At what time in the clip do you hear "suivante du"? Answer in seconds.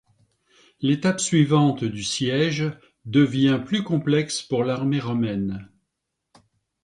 1.19-2.01